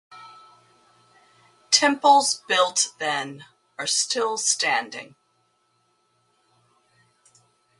[1.69, 3.45] Temples built then
[3.77, 5.13] are still standing.